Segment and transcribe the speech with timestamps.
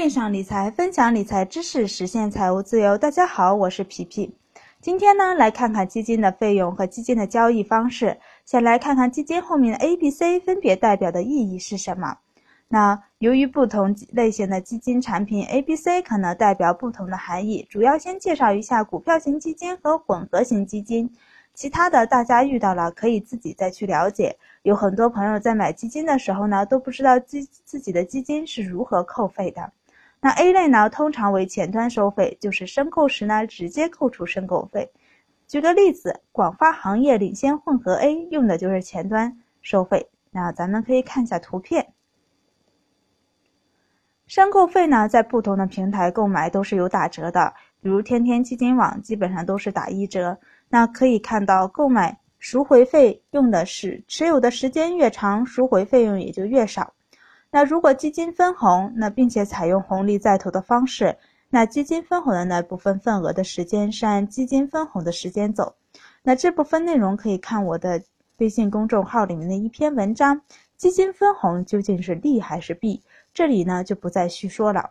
[0.00, 2.96] 线上理财，分享理财知识，实现财务自由。
[2.96, 4.34] 大家好，我是皮皮。
[4.80, 8.16] 今天呢，来看看基金的费用和基金的交易方式。
[8.46, 12.16] 先来看看基金后面的 A、B、C 分别代表的意义是什么。
[12.68, 21.14] 那由于不同类型的基金产品 A、B、C 可能代表不同的含义，主要先介绍一下股票型基金和混合型基金。
[21.52, 24.34] 其他的大家遇到了可以自己再去了解。
[24.62, 29.70] 有很多朋友在买基金的时候呢，都不知道基自己的基金是如何扣费的。
[30.20, 34.92] 那 A 类呢，通常为前端收费，就是申购时呢直接扣除申购费。
[35.46, 40.10] 举个例子，广发行业领先混合 A 用的就是前端收费。
[40.30, 41.94] 那咱们可以看一下图片。
[44.26, 50.38] 申购费呢，在不同的平台购买都是有打折的，比如天天基金网基本上都是打一折。
[50.68, 56.94] 那可以看到，购买赎回费用的是持有的时间越长，赎回费用也就越少。
[57.50, 61.16] 那如果基金分红，那并且采用红利再投的方式，
[61.48, 65.74] 那基金分红的那部分份额的时间是按基金分红的时间走。
[66.22, 68.02] 那这部分内容可以看我的
[68.38, 70.40] 微信公众号里面的一篇文章：
[70.76, 73.02] 基金分红究竟是利还是弊？
[73.34, 74.90] 这里呢就不再叙说了。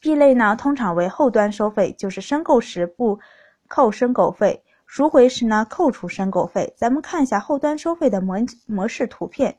[0.00, 3.18] B 类呢，通常为后端收费，就是申购时不。
[3.66, 6.72] 扣申购费，赎回时呢扣除申购费。
[6.74, 9.54] 咱们看一下后端收费的模模式图片。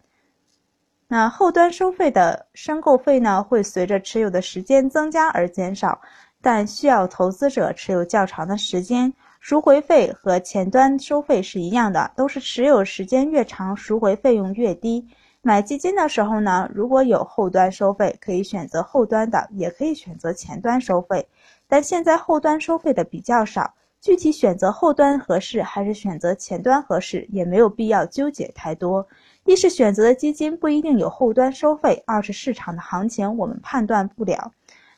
[1.11, 5.99] 那后端收费的申购费呢，会随着持有的时间增加而减少，
[6.39, 9.11] 但需要投资者持有较长的时间。
[9.39, 15.03] 赎回费和前端收费是一样的，都是持有时间越长，赎回费用越低。
[15.41, 21.27] 买基金的时候呢，如果有后端收费，可以选择后端的，也可以选择前端收费。
[21.67, 23.73] 但现在后端收费的比较少。
[24.01, 29.05] 具体选择后端合适还是选择前端合适，也没有必要纠结太多。
[29.45, 34.51] 一是选择的基金不一定有后端收费，二是市场的行情我们判断不了，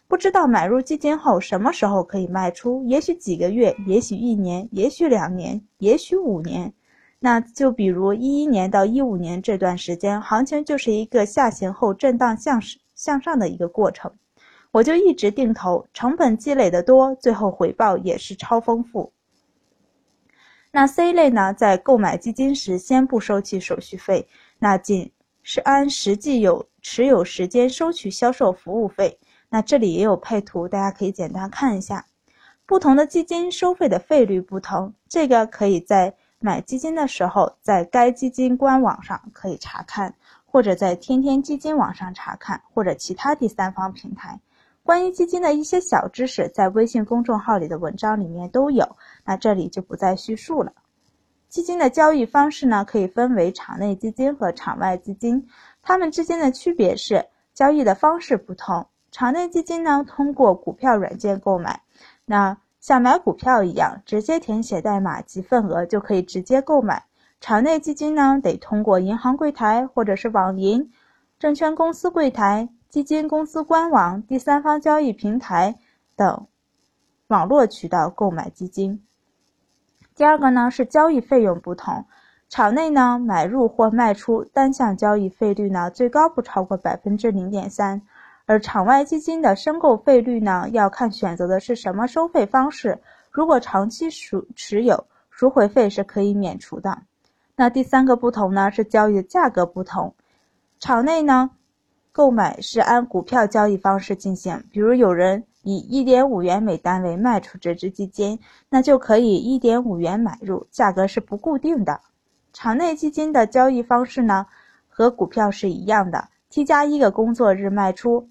[0.08, 6.72] 不知道买入基金后什么时候可以卖出，也许几个月，也许一年，也许两年，也许五年。
[7.20, 12.62] 那就比如一一年到一五年这段时间，行情就是一个下行后震荡向
[12.94, 14.12] 向上的一个过程。
[14.72, 19.12] 我就一直定投，成本积累的多，最后回报也是超丰富。
[20.72, 24.28] 那 C 类呢，在购买基金时先不收取手续费，
[24.60, 25.12] 那仅
[25.44, 29.20] 是按实际有持有时间收取销售服务费。
[29.50, 32.06] 那这里也有配图，大家可以简单看一下。
[32.66, 40.16] 不同的基金收费的费率不同，这个可以在买基金的时候，在该基金官网上可以查看，
[40.46, 44.40] 或者在天天基金网上查看，或者其他第三方平台。
[44.84, 50.74] 关于基金的一些小知识，在微信公众号里的文章里面都有，那这里就不再叙述了。
[51.50, 55.48] 基金的交易方式呢，可以分为场内基金和场外基金，
[55.82, 58.88] 它们之间的区别是交易的方式不同。
[59.12, 61.82] 场内基金呢，通过股票软件购买，
[62.26, 67.04] 那像买股票一样，直接填写代码及份额就可以直接购买。
[67.40, 70.92] 场内基金呢，得通过银行柜台或者是网银、
[71.38, 72.70] 证券公司柜台。
[72.92, 75.78] 基金公司官网、第三方交易平台
[76.18, 76.46] 等
[77.28, 79.02] 网络渠道购买基金。
[80.14, 82.06] 第二个呢是交易费用不同，
[82.50, 88.02] 场内呢买入或卖出单项交易费率呢最高不超过百分之零点三，
[88.46, 93.00] 而场外基金的申购费率呢要看选择的是什么收费方式。
[93.32, 97.04] 如果长期赎持有，赎回费是可以免除的。
[97.56, 100.14] 那第三个不同呢是交易的价格不同，
[100.78, 101.52] 场内呢。
[102.12, 108.38] 购买是按股票交易方式进行，比如有人以一点五元每单位卖出这只基金，
[108.70, 112.02] 那就可以一点五元买入，价格是不固定的。
[112.52, 114.46] 场内基金的交易方式呢，
[114.90, 118.30] 和股票是一样的，T 加一个工作日卖出，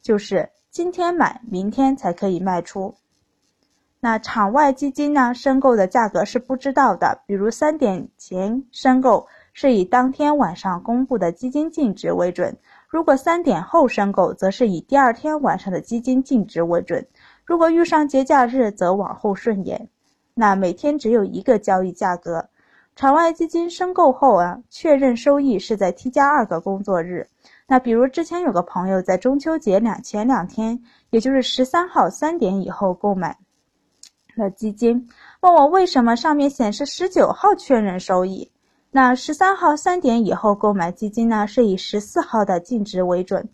[0.00, 2.94] 就是今天买，明天才可以卖出。
[3.98, 9.26] 那场外基金呢，申购的价格是不知道的，比如三点前申购
[9.58, 12.54] 是以当天晚上公布的基金净值为准。
[12.90, 17.02] 如果三点后申购，则是以第二天晚上的基金净值为准；
[17.42, 19.88] 如果遇上节假日，则往后顺延。
[20.34, 22.46] 那每天只有一个交易价格。
[22.96, 27.26] 场外基金申购后啊，确认收益是在 T 加二个工作日。
[27.66, 30.78] 那比如之前有个朋友在中秋节两前两天，
[31.08, 33.38] 也就是十三号三点以后购买
[34.34, 35.08] 了基金，
[35.40, 38.50] 问我为什么上面显示十九号确认收益。
[38.96, 43.46] 那十三号三点以后购买基金呢，是以十四号的净值为准。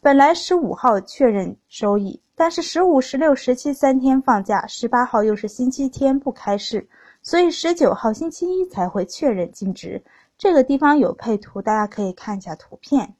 [0.00, 6.88] 本来十五号确认收益，但是十五、十六、十七三天放假，十八号又是星期天不开市，
[7.20, 10.02] 所以十九号星期一才会确认净值。
[10.38, 13.16] 这个地方有配图，大家可以看一下图片。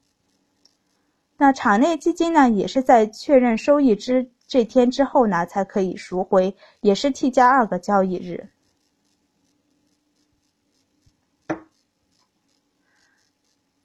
[1.36, 8.48] 那场内基金呢，也是在确认收益之这天之后呢，才可以赎回，也是 T 加二个交易日。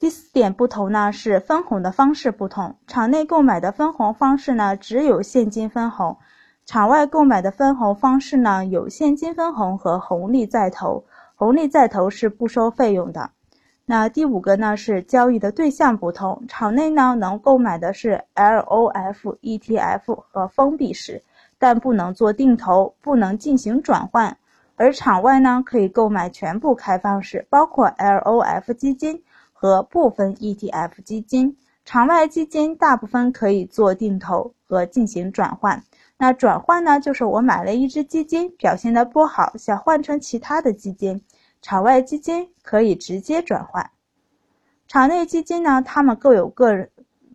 [0.01, 2.75] 第四点不同呢，是分红的方式不同。
[2.87, 6.17] 场内购买的分红方式呢，只有现金分红；
[6.65, 11.05] 场外购买的分红方式呢，有现金分红和红利再投。
[11.35, 13.29] 红利再投是不收费用的。
[13.85, 16.45] 那第五个呢，是交易的对象不同。
[16.47, 21.21] 场内呢，能购买的是 LOF ETF 和封闭式，
[21.59, 24.33] 但不能做定投，不能进行转换；
[24.77, 29.21] 而场外呢，可以购买全部开放式，包括 LOF 基金。
[29.61, 31.55] 和部分 ETF 基金，
[31.85, 35.83] 场外基金大部分可以做定投和进行转换。
[36.17, 41.21] 那转换呢，就是我买了一只基金，表现的不好，想换成其他的基金。
[41.61, 43.87] 场外基金可以直接转换。
[44.87, 46.87] 场内基金呢，他们各有各。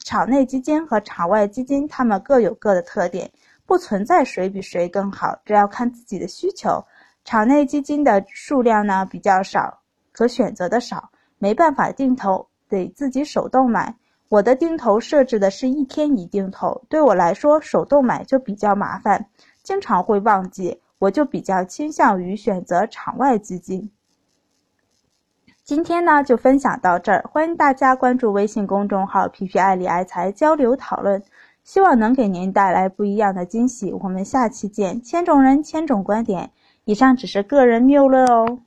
[0.04, 3.30] 场内基金和场外基金，他们各有各的特点，
[3.66, 6.84] 不存在谁比谁更好，这要看自己的需求。
[7.24, 9.78] 场内基金的数量呢比较少，
[10.10, 11.08] 可选择的少。
[11.38, 13.94] 没办法定投，得自己手动买。
[14.28, 19.26] 我的定投设置的是一天一定投，对我来说手动买就比较麻烦，
[19.62, 23.90] 经常会忘记，我就比较倾向于选择场外基金。
[25.62, 31.22] 今天呢就分享到这儿，欢迎大家关注微信公众号“皮皮爱理财”交流讨论，
[31.62, 33.92] 希望能给您带来不一样的惊喜。
[33.92, 36.50] 我们下期见，千种人千种观点，
[36.84, 38.58] 以上只是个人谬论哦。